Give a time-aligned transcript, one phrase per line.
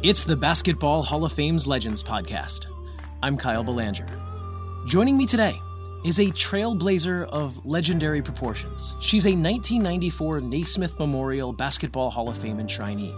[0.00, 2.68] It's the Basketball Hall of Fame's Legends podcast.
[3.20, 4.06] I'm Kyle Belanger.
[4.86, 5.60] Joining me today
[6.04, 8.94] is a trailblazer of legendary proportions.
[9.00, 13.12] She's a 1994 Naismith Memorial Basketball Hall of Fame enshrinee,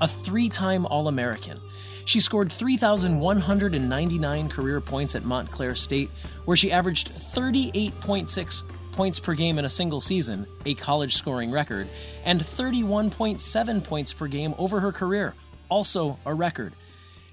[0.00, 1.60] a three time All American.
[2.06, 6.08] She scored 3,199 career points at Montclair State,
[6.46, 8.62] where she averaged 38.6
[8.92, 11.88] points per game in a single season, a college scoring record,
[12.24, 15.34] and 31.7 points per game over her career,
[15.72, 16.74] also a record.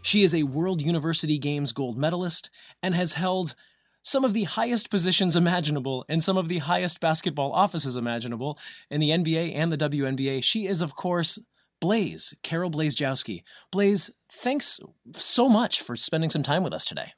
[0.01, 2.49] She is a World University Games gold medalist
[2.81, 3.53] and has held
[4.01, 8.57] some of the highest positions imaginable in some of the highest basketball offices imaginable
[8.89, 10.41] in the NBA and the WNBA.
[10.41, 11.37] She is, of course,
[11.81, 13.43] Blaze, Carol Blazejowski.
[13.73, 14.79] Blaze, thanks
[15.15, 17.11] so much for spending some time with us today.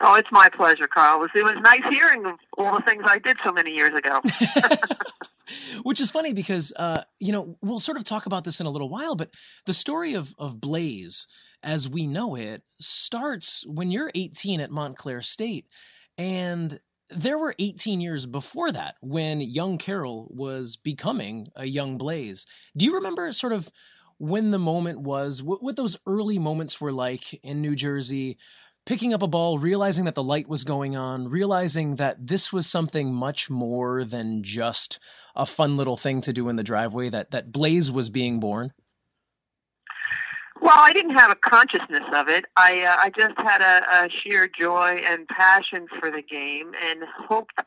[0.00, 1.18] Oh, it's my pleasure, Carl.
[1.18, 3.92] It was, it was nice hearing of all the things I did so many years
[3.94, 4.22] ago.
[5.82, 8.70] Which is funny because, uh, you know, we'll sort of talk about this in a
[8.70, 9.30] little while, but
[9.66, 11.26] the story of, of Blaze,
[11.62, 15.68] as we know it, starts when you're 18 at Montclair State.
[16.18, 22.46] And there were 18 years before that when young Carol was becoming a young Blaze.
[22.76, 23.70] Do you remember sort of
[24.18, 28.38] when the moment was, what, what those early moments were like in New Jersey?
[28.90, 32.66] Picking up a ball, realizing that the light was going on, realizing that this was
[32.66, 34.98] something much more than just
[35.36, 38.72] a fun little thing to do in the driveway, that, that Blaze was being born?
[40.60, 42.46] Well, I didn't have a consciousness of it.
[42.56, 47.04] I uh, I just had a, a sheer joy and passion for the game, and
[47.28, 47.60] hoped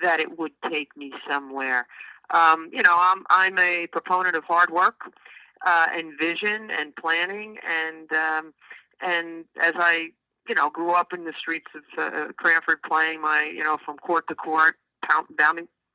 [0.00, 1.88] that it would take me somewhere.
[2.32, 5.00] Um, you know, I'm I'm a proponent of hard work
[5.66, 8.54] uh, and vision and planning, and um,
[9.02, 10.12] and as I
[10.48, 13.96] you know, grew up in the streets of uh, Cranford playing my, you know, from
[13.98, 14.76] court to court,
[15.08, 15.26] pound,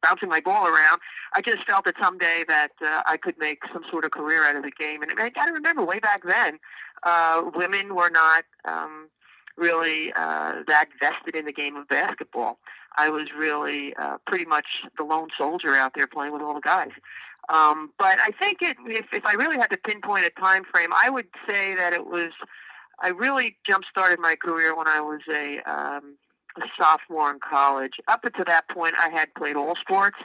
[0.04, 1.00] bouncing my ball around.
[1.34, 4.56] I just felt that someday that uh, I could make some sort of career out
[4.56, 5.02] of the game.
[5.02, 6.60] And I got to remember, way back then,
[7.04, 9.10] uh, women were not um,
[9.58, 12.60] really uh, that vested in the game of basketball.
[12.98, 14.68] I was really uh, pretty much
[14.98, 16.92] the lone soldier out there playing with all the guys.
[17.50, 20.90] Um, but I think it, if, if I really had to pinpoint a time frame,
[20.96, 22.32] I would say that it was
[23.00, 26.16] I really jump started my career when I was a, um,
[26.58, 27.94] a sophomore in college.
[28.08, 30.18] Up until that point, I had played all sports,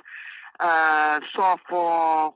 [0.61, 2.35] uh, softball,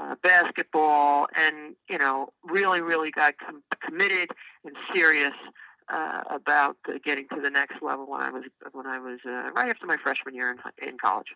[0.00, 4.30] uh, basketball, and you know, really, really got com- committed
[4.64, 5.34] and serious
[5.88, 9.50] uh, about uh, getting to the next level when I was when I was uh,
[9.54, 11.34] right after my freshman year in, in college.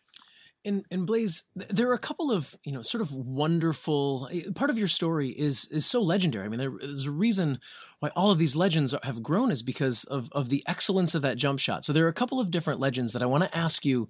[0.64, 4.28] And, and Blaze, there are a couple of you know sort of wonderful.
[4.32, 6.44] Eh, part of your story is is so legendary.
[6.44, 7.60] I mean, there's a reason
[8.00, 11.36] why all of these legends have grown is because of of the excellence of that
[11.36, 11.84] jump shot.
[11.84, 14.08] So there are a couple of different legends that I want to ask you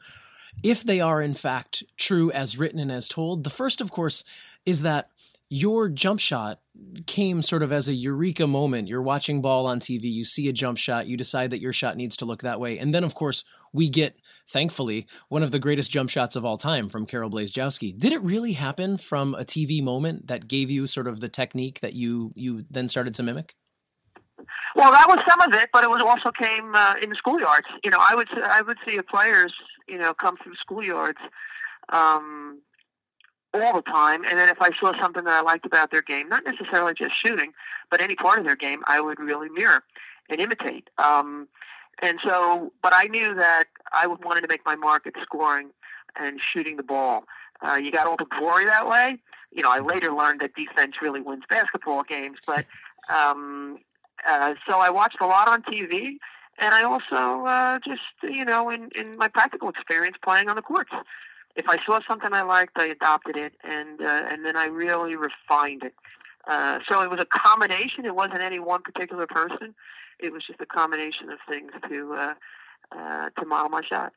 [0.63, 3.45] if they are in fact true as written and as told.
[3.45, 4.25] The first, of course,
[4.65, 5.11] is that
[5.51, 6.61] your jump shot
[7.07, 8.89] came sort of as a eureka moment.
[8.89, 11.97] You're watching ball on TV, you see a jump shot, you decide that your shot
[11.97, 12.79] needs to look that way.
[12.79, 14.17] And then, of course, we get,
[14.49, 17.99] thankfully, one of the greatest jump shots of all time from Carol Blazejowski.
[17.99, 21.81] Did it really happen from a TV moment that gave you sort of the technique
[21.81, 23.55] that you you then started to mimic?
[24.75, 27.67] Well, that was some of it, but it was also came uh, in the schoolyards.
[27.85, 29.53] You know, I would I would see players,
[29.89, 31.19] you know, come through schoolyards
[31.93, 32.61] um,
[33.55, 34.25] all the time.
[34.25, 37.15] And then if I saw something that I liked about their game, not necessarily just
[37.15, 37.53] shooting,
[37.91, 39.83] but any part of their game, I would really mirror
[40.29, 40.91] and imitate.
[40.99, 41.49] Um,
[42.03, 45.71] and so, but I knew that I wanted to make my mark at scoring
[46.21, 47.25] and shooting the ball.
[47.67, 49.19] Uh, you got all the glory that way.
[49.53, 52.67] You know, I later learned that defense really wins basketball games, but
[53.09, 53.79] um,
[54.29, 56.19] uh, so I watched a lot on TV,
[56.59, 60.63] and I also uh, just, you know, in, in my practical experience playing on the
[60.63, 60.93] courts
[61.59, 65.17] if I saw something I liked, I adopted it, and uh, and then I really
[65.17, 65.95] refined it.
[66.47, 68.07] Uh, so it was a combination.
[68.07, 69.75] It wasn't any one particular person.
[70.19, 72.35] It was just a combination of things to uh,
[72.97, 74.13] uh, to model my shot.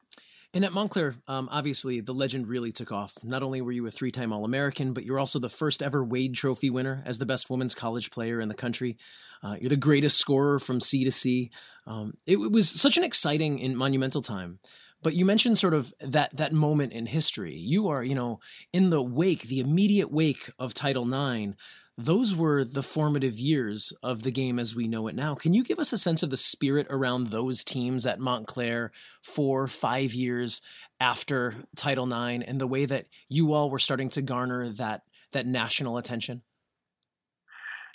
[0.54, 3.16] And at Montclair, um, obviously, the legend really took off.
[3.24, 6.04] Not only were you a three time All American, but you're also the first ever
[6.04, 8.98] Wade Trophy winner as the best women's college player in the country.
[9.42, 11.52] Uh, you're the greatest scorer from sea to sea.
[11.88, 14.60] Um, it, it, was such an exciting and monumental time.
[15.04, 17.56] But you mentioned sort of that that moment in history.
[17.56, 18.40] You are, you know,
[18.72, 21.54] in the wake, the immediate wake of Title IX.
[21.98, 25.36] Those were the formative years of the game as we know it now.
[25.36, 29.68] Can you give us a sense of the spirit around those teams at Montclair four,
[29.68, 30.62] five years
[31.00, 35.46] after Title IX and the way that you all were starting to garner that that
[35.46, 36.42] national attention?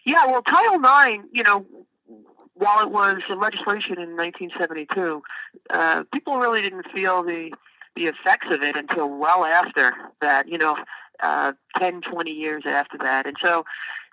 [0.05, 1.67] Yeah, well, Title IX, you know,
[2.57, 5.23] while it was legislation in 1972,
[5.71, 7.53] uh, people really didn't feel the
[7.95, 10.49] the effects of it until well after that.
[10.49, 10.77] You know,
[11.23, 13.27] uh, 10, 20 years after that.
[13.27, 13.65] And so,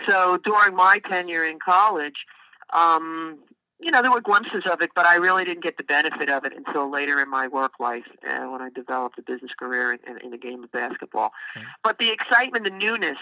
[0.07, 2.25] so during my tenure in college,
[2.71, 3.39] um,
[3.79, 6.45] you know, there were glimpses of it, but I really didn't get the benefit of
[6.45, 10.17] it until later in my work life uh, when I developed a business career in,
[10.23, 11.31] in, the game of basketball.
[11.57, 11.67] Mm-hmm.
[11.83, 13.17] But the excitement, the newness,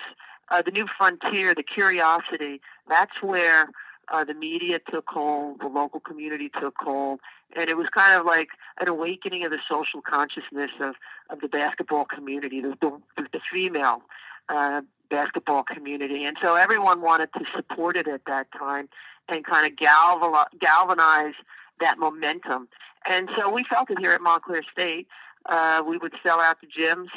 [0.51, 3.69] uh, the new frontier, the curiosity, that's where
[4.09, 7.19] uh, the media took hold, the local community took hold,
[7.55, 8.49] and it was kind of like
[8.79, 10.95] an awakening of the social consciousness of,
[11.29, 12.99] of the basketball community, the, the,
[13.31, 14.01] the female
[14.49, 16.25] uh, basketball community.
[16.25, 18.89] And so everyone wanted to support it at that time
[19.29, 21.33] and kind of galvanize
[21.79, 22.67] that momentum.
[23.09, 25.07] And so we felt it here at Montclair State.
[25.45, 27.07] Uh, we would sell out the gyms.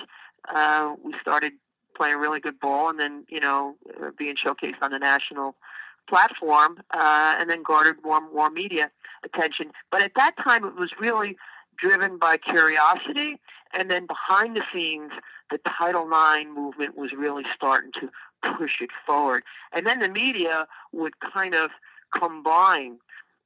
[0.53, 1.53] Uh, we started
[1.97, 5.55] playing really good ball and then, you know, uh, being showcased on the national
[6.09, 8.91] platform uh, and then garnered more and more media
[9.25, 9.73] attention.
[9.91, 11.37] But at that time, it was really
[11.79, 13.41] driven by curiosity,
[13.77, 15.11] and then behind the scenes,
[15.51, 18.11] the Title IX movement was really starting to
[18.57, 19.43] push it forward.
[19.73, 21.71] And then the media would kind of
[22.17, 22.99] combine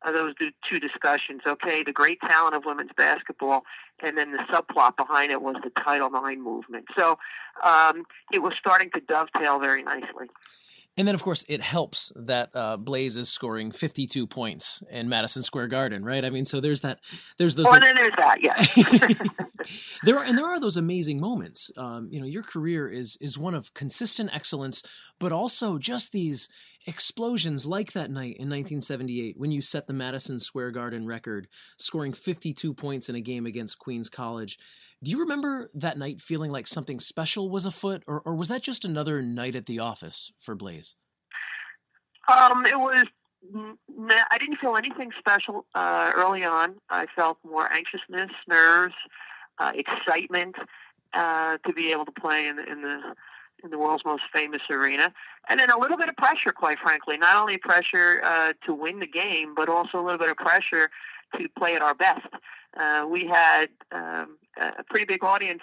[0.02, 0.34] uh, those
[0.68, 1.42] two discussions.
[1.46, 3.64] Okay, the great talent of women's basketball,
[4.02, 6.86] and then the subplot behind it was the Title IX movement.
[6.96, 7.18] So
[7.64, 10.28] um, it was starting to dovetail very nicely.
[10.98, 15.44] And then, of course, it helps that uh, Blaze is scoring 52 points in Madison
[15.44, 16.24] Square Garden, right?
[16.24, 16.98] I mean, so there's that.
[17.36, 17.66] There's those.
[17.66, 18.42] Oh, like, then there's that.
[18.42, 19.24] Yeah.
[20.02, 21.70] there are, and there are those amazing moments.
[21.76, 24.82] Um, you know, your career is is one of consistent excellence,
[25.20, 26.48] but also just these
[26.86, 32.12] explosions, like that night in 1978 when you set the Madison Square Garden record, scoring
[32.12, 34.58] 52 points in a game against Queens College.
[35.02, 38.62] Do you remember that night feeling like something special was afoot, or, or was that
[38.62, 40.94] just another night at the office for Blaze?
[42.28, 43.06] Um, it was.
[44.30, 46.74] I didn't feel anything special uh, early on.
[46.90, 48.94] I felt more anxiousness, nerves,
[49.58, 50.56] uh, excitement
[51.14, 53.14] uh, to be able to play in in the
[53.64, 55.12] in the world's most famous arena,
[55.48, 57.16] and then a little bit of pressure, quite frankly.
[57.16, 60.90] Not only pressure uh, to win the game, but also a little bit of pressure
[61.36, 62.26] to play at our best.
[62.78, 65.62] Uh, we had um, a pretty big audience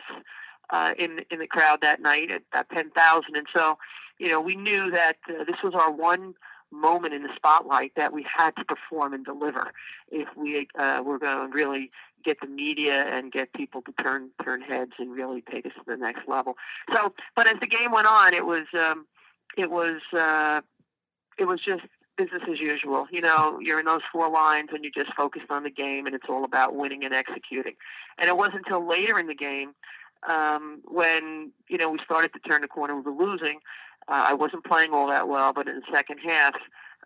[0.71, 3.77] uh, in in the crowd that night at, at 10,000, and so
[4.19, 6.33] you know we knew that uh, this was our one
[6.75, 9.72] moment in the spotlight that we had to perform and deliver
[10.12, 11.92] if we uh, were going to really
[12.24, 15.83] get the media and get people to turn turn heads and really take us to
[15.88, 16.56] the next level.
[16.94, 19.06] So, but as the game went on, it was um,
[19.57, 20.62] it was uh,
[21.38, 21.83] it was just
[22.18, 23.07] business as usual.
[23.12, 26.16] You know, you're in those four lines and you're just focused on the game, and
[26.16, 27.75] it's all about winning and executing.
[28.18, 29.74] And it wasn't until later in the game
[30.28, 32.95] um, when you know we started to turn the corner.
[32.95, 33.60] We were losing.
[34.07, 36.56] Uh, I wasn't playing all that well, but in the second half,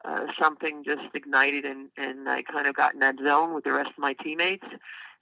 [0.05, 3.73] uh, something just ignited, and and I kind of got in that zone with the
[3.73, 4.65] rest of my teammates,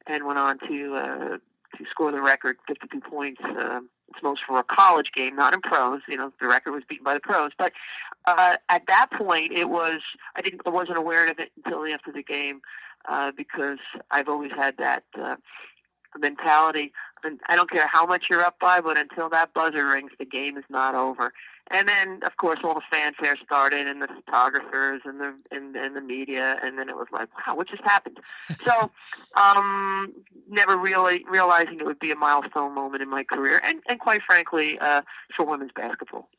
[0.07, 1.37] and went on to uh,
[1.77, 3.41] to score the record, 52 points.
[3.43, 6.01] Uh, it's most for a college game, not in pros.
[6.07, 7.51] You know, the record was beaten by the pros.
[7.57, 7.73] But
[8.25, 9.99] uh, at that point, it was
[10.35, 12.61] I didn't I wasn't aware of it until after the game
[13.07, 13.79] uh, because
[14.11, 15.35] I've always had that uh,
[16.17, 16.91] mentality.
[17.23, 20.25] And I don't care how much you're up by, but until that buzzer rings, the
[20.25, 21.33] game is not over.
[21.69, 25.95] And then, of course, all the fanfare started, and the photographers, and the and, and
[25.97, 28.19] the media, and then it was like, wow, what just happened?
[28.63, 28.89] so,
[29.35, 30.13] um,
[30.47, 34.21] never really realizing it would be a milestone moment in my career, and and quite
[34.21, 35.01] frankly, uh,
[35.35, 36.29] for women's basketball.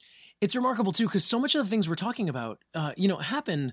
[0.40, 3.16] It's remarkable too, because so much of the things we're talking about, uh, you know,
[3.16, 3.72] happen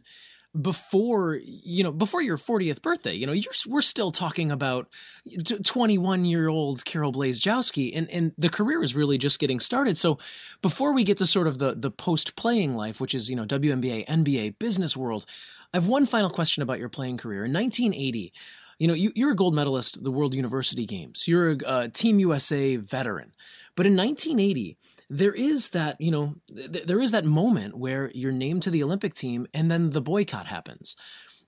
[0.62, 4.88] before you know before your 40th birthday you know you're we're still talking about
[5.64, 9.98] 21 year old Carol Blazejowski and and the career is really just getting started.
[9.98, 10.18] So
[10.62, 13.46] before we get to sort of the the post playing life which is you know
[13.46, 15.26] WNBA NBA business world
[15.74, 17.46] I have one final question about your playing career.
[17.46, 18.32] In 1980
[18.80, 21.28] you know you, you're a gold medalist at the World University Games.
[21.28, 23.34] You're a, a Team USA veteran.
[23.76, 24.78] But in 1980
[25.10, 28.84] there is that you know th- there is that moment where you're named to the
[28.84, 30.96] Olympic team and then the boycott happens.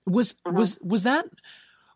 [0.06, 0.56] Was mm-hmm.
[0.56, 1.26] was was that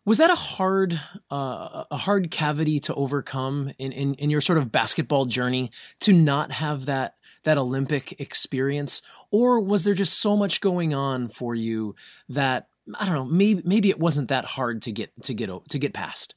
[0.05, 0.99] was that a hard
[1.31, 6.13] uh, a hard cavity to overcome in, in in your sort of basketball journey to
[6.13, 9.01] not have that that Olympic experience,
[9.31, 11.95] or was there just so much going on for you
[12.29, 12.67] that
[12.99, 15.93] I don't know maybe maybe it wasn't that hard to get to get to get
[15.93, 16.35] past?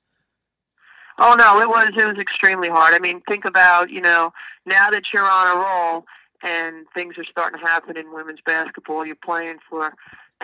[1.18, 2.94] Oh no, it was it was extremely hard.
[2.94, 4.32] I mean, think about you know
[4.66, 6.06] now that you're on a roll
[6.46, 9.06] and things are starting to happen in women's basketball.
[9.06, 9.94] You're playing for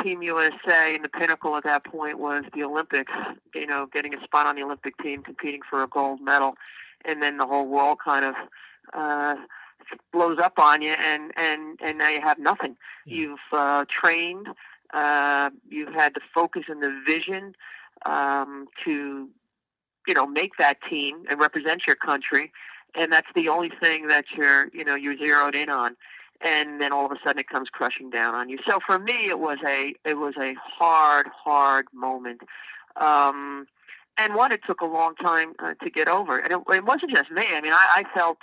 [0.03, 3.13] Team USA, and the pinnacle at that point was the Olympics.
[3.55, 6.57] You know, getting a spot on the Olympic team, competing for a gold medal,
[7.05, 8.35] and then the whole world kind of.
[8.93, 9.37] Uh,
[10.13, 13.17] blows up on you and and and now you have nothing yeah.
[13.17, 14.47] you've uh trained
[14.95, 17.55] uh you've had the focus and the vision
[18.07, 19.29] um to
[20.07, 22.53] you know, make that team and represent your country.
[22.95, 25.97] and that's the only thing that you're you know you're zeroed in on.
[26.45, 28.59] And then all of a sudden it comes crushing down on you.
[28.69, 32.43] So for me it was a it was a hard hard moment.
[32.97, 33.67] Um
[34.19, 36.39] and one it took a long time uh, to get over.
[36.39, 37.45] And it, it wasn't just me.
[37.55, 38.39] I mean i, I felt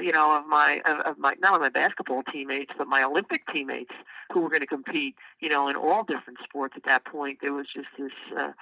[0.00, 3.92] you know of my of, my not only my basketball teammates but my olympic teammates
[4.32, 7.38] who were going to compete you know in all different sports at that point.
[7.42, 8.52] There was just this uh,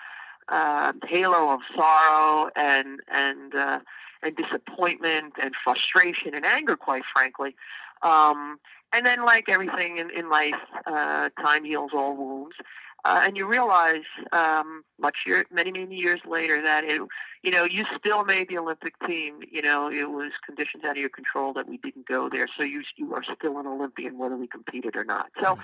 [0.48, 3.80] uh, halo of sorrow and and uh,
[4.22, 7.54] and disappointment and frustration and anger, quite frankly.
[8.02, 8.58] Um,
[8.92, 10.54] and then, like everything in, in life,
[10.86, 12.56] uh, time heals all wounds.
[13.04, 14.02] Uh, and you realize,
[14.32, 17.00] um, much year, many many years later, that it,
[17.42, 19.38] you know, you still made the Olympic team.
[19.50, 22.46] You know, it was conditions out of your control that we didn't go there.
[22.56, 25.30] So you you are still an Olympian, whether we competed or not.
[25.40, 25.58] So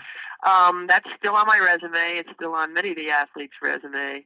[0.46, 2.18] um, that's still on my resume.
[2.18, 4.24] It's still on many of the athletes' resume,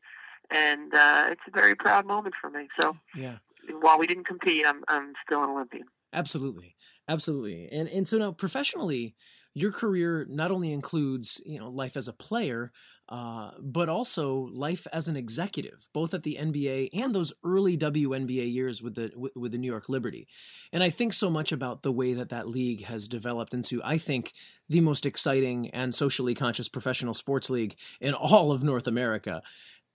[0.50, 2.68] and uh, it's a very proud moment for me.
[2.80, 3.38] So yeah
[3.80, 5.86] while we didn't compete, I'm I'm still an Olympian.
[6.12, 6.76] Absolutely,
[7.08, 7.68] absolutely.
[7.70, 9.14] And and so now professionally,
[9.54, 12.72] your career not only includes you know life as a player,
[13.08, 18.52] uh, but also life as an executive, both at the NBA and those early WNBA
[18.52, 20.28] years with the with the New York Liberty.
[20.72, 23.98] And I think so much about the way that that league has developed into, I
[23.98, 24.32] think,
[24.68, 29.42] the most exciting and socially conscious professional sports league in all of North America.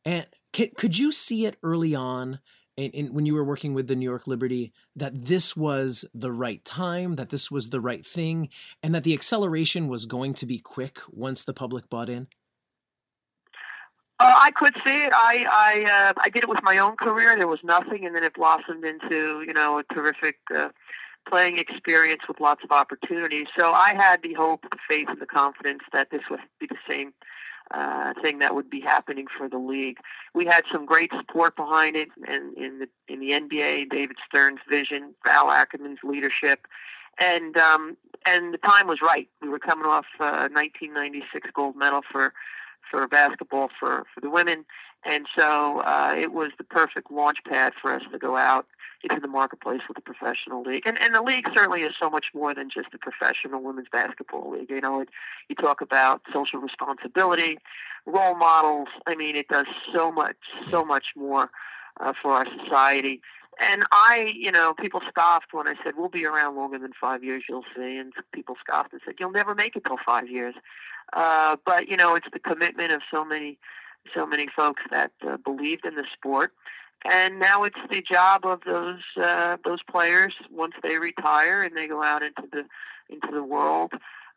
[0.05, 2.39] And could you see it early on
[2.75, 6.31] in, in, when you were working with the New York Liberty that this was the
[6.31, 8.49] right time, that this was the right thing,
[8.81, 12.27] and that the acceleration was going to be quick once the public bought in?
[14.19, 15.11] Uh, I could see it.
[15.13, 17.35] I I uh, I did it with my own career.
[17.35, 20.69] There was nothing, and then it blossomed into you know a terrific uh,
[21.29, 23.45] playing experience with lots of opportunities.
[23.57, 26.77] So I had the hope, the faith, and the confidence that this would be the
[26.89, 27.13] same
[27.73, 29.97] uh, thing that would be happening for the league.
[30.33, 34.59] We had some great support behind it, and in the in the NBA, David Stern's
[34.69, 36.67] vision, Val Ackerman's leadership,
[37.19, 39.27] and um, and the time was right.
[39.41, 42.33] We were coming off a 1996 gold medal for
[42.89, 44.65] for basketball for for the women,
[45.05, 48.65] and so uh, it was the perfect launch pad for us to go out
[49.03, 50.83] into the marketplace with the professional league.
[50.85, 54.51] And and the league certainly is so much more than just a professional women's basketball
[54.51, 54.69] league.
[54.69, 55.09] You know, it,
[55.49, 57.57] you talk about social responsibility,
[58.05, 58.87] role models.
[59.05, 60.37] I mean, it does so much,
[60.69, 61.49] so much more
[61.99, 63.21] uh, for our society.
[63.61, 67.23] And I, you know, people scoffed when I said we'll be around longer than five
[67.23, 67.43] years.
[67.47, 70.55] You'll see, and people scoffed and said you'll never make it till five years.
[71.13, 73.57] Uh, but you know, it's the commitment of so many,
[74.13, 76.53] so many folks that uh, believed in the sport
[77.05, 81.87] and now it's the job of those uh, those players once they retire and they
[81.87, 82.63] go out into the
[83.09, 83.91] into the world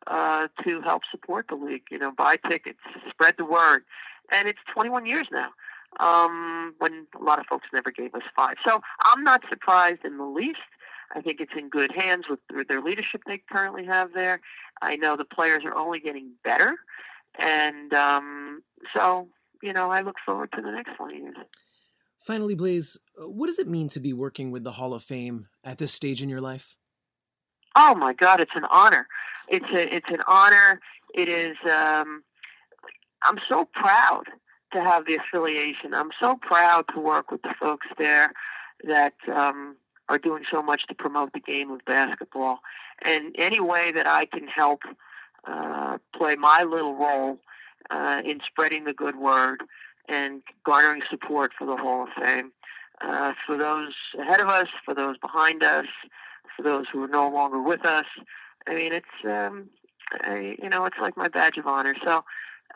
[0.07, 1.85] uh, to help support the league.
[1.91, 3.85] You know, buy tickets, spread the word,
[4.33, 5.51] and it's 21 years now.
[5.99, 10.19] Um, when a lot of folks never gave us five, so I'm not surprised in
[10.19, 10.59] the least.
[11.15, 14.41] I think it's in good hands with their leadership they currently have there.
[14.83, 16.75] I know the players are only getting better,
[17.39, 18.63] and um,
[18.95, 19.29] so
[19.63, 21.37] you know I look forward to the next 20 years.
[22.19, 25.79] Finally, Blaze, what does it mean to be working with the Hall of Fame at
[25.79, 26.77] this stage in your life?
[27.77, 29.07] Oh my God, it's an honor.
[29.49, 30.81] It's a, it's an honor.
[31.15, 31.57] It is.
[31.65, 32.25] Um,
[33.23, 34.25] I'm so proud
[34.77, 35.95] to have the affiliation.
[35.95, 38.33] I'm so proud to work with the folks there
[38.85, 39.77] that um,
[40.09, 42.61] are doing so much to promote the game of basketball.
[43.05, 44.83] And any way that I can help
[45.47, 47.39] uh, play my little role
[47.91, 49.63] uh, in spreading the good word
[50.09, 52.53] and garnering support for the Hall of Fame.
[53.01, 55.87] Uh, for those ahead of us, for those behind us,
[56.57, 58.07] for those who are no longer with us.
[58.67, 59.69] I mean, it's um,
[60.23, 61.95] I, you know, it's like my badge of honor.
[62.05, 62.25] So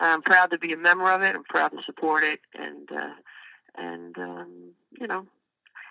[0.01, 1.35] I'm proud to be a member of it.
[1.35, 3.13] I'm proud to support it, and uh,
[3.75, 5.27] and um, you know,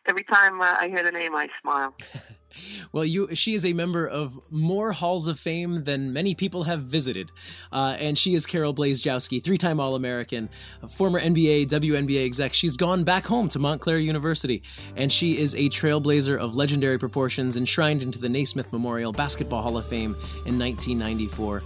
[0.09, 1.95] every time uh, I hear the name, I smile.
[2.93, 6.83] well, you she is a member of more halls of fame than many people have
[6.83, 7.31] visited,
[7.73, 10.49] uh, and she is Carol Blazejowski, three-time All-American,
[10.89, 12.53] former NBA, WNBA exec.
[12.53, 14.63] She's gone back home to Montclair University,
[14.97, 19.77] and she is a trailblazer of legendary proportions, enshrined into the Naismith Memorial Basketball Hall
[19.79, 21.63] of Fame in 1994.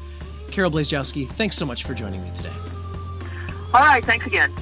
[0.50, 2.52] Carol Blazejowski, thanks so much for joining me today.
[3.72, 4.52] All right, thanks again.